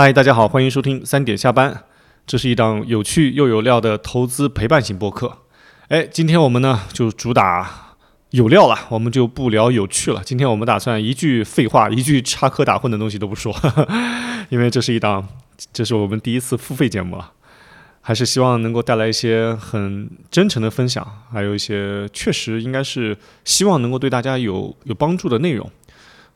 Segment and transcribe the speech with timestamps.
[0.00, 1.82] 嗨，大家好，欢迎收听三点下班。
[2.24, 5.38] 这是一档有趣又有料的投资陪伴型播客。
[5.88, 7.96] 哎，今天我们呢就主打
[8.30, 10.22] 有料了，我们就不聊有趣了。
[10.24, 13.52] 今天我们打算一句废话、一句插科打诨的东西都不说，
[14.50, 15.26] 因为这是一档，
[15.72, 17.32] 这是我们第一次付费节目了，
[18.00, 25.68] 还是希望能够带来一些很真诚的分享，还有一些确实应该是希望能够对大家有有帮助的内容。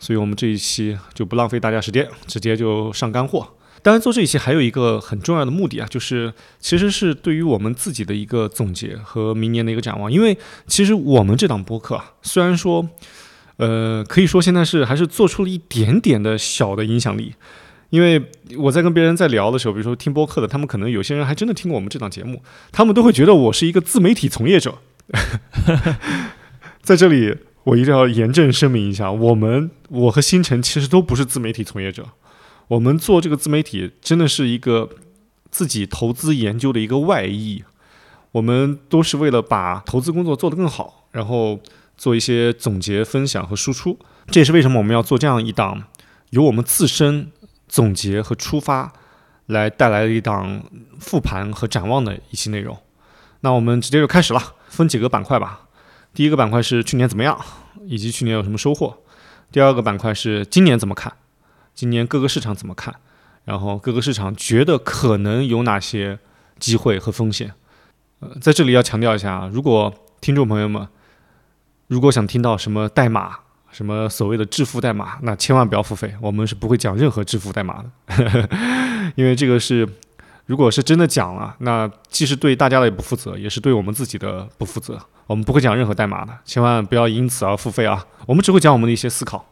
[0.02, 3.46] 所以我们这一期就不浪费大家时间，直接就上干货。
[3.82, 10.10] 当然，做这一期还有一个很重要的目的啊，就是其实是对于我们自己的一个总结和明年的一个展望。
[10.10, 12.84] 因为其实我们这档播客啊，虽然说，
[13.58, 17.32] 呃，可以说现在是还是做出了一点点的小的影响力。
[17.90, 18.20] 因为
[18.56, 22.42] 我在跟别人在聊的时候，比如说听播客的，他们可能有些人还真的听过我们这档节目，
[22.72, 24.78] 他们都会觉得我是一个自媒体从业者。
[26.82, 27.36] 在这里。
[27.64, 32.08] 我一定要严正声明一下，我们我和星辰其实都不是自媒体从业者，
[32.68, 34.90] 我们做这个自媒体真的是一个
[35.50, 37.62] 自己投资研究的一个外溢，
[38.32, 41.60] 我们都是为了把投资工作做得更好，然后
[41.96, 43.98] 做一些总结、分享和输出。
[44.26, 45.84] 这也是为什么我们要做这样一档
[46.30, 47.30] 由我们自身
[47.68, 48.92] 总结和出发
[49.46, 50.64] 来带来的一档
[50.98, 52.76] 复盘和展望的一期内容。
[53.40, 55.62] 那我们直接就开始了，分几个板块吧。
[56.14, 57.38] 第一个板块是去年怎么样，
[57.86, 58.98] 以及去年有什么收获。
[59.50, 61.12] 第二个板块是今年怎么看，
[61.74, 62.94] 今年各个市场怎么看，
[63.44, 66.18] 然后各个市场觉得可能有哪些
[66.58, 67.52] 机会和风险。
[68.20, 70.86] 呃，在这里要强调一下啊，如果听众朋友们
[71.88, 73.38] 如果想听到什么代码，
[73.70, 78.48] 什么所谓的致富代码，那千万不要付费，我们是不会讲任何致富代码的，
[79.16, 79.88] 因为这个是。
[80.46, 84.98] 如果是真的讲了，那既是对大家的不负责，也是对我们自己的不负责。
[85.28, 88.04] 我们不会讲任何代码的，千万不要因此而付费啊！
[88.26, 89.40] 我们只会讲我们的一些思考。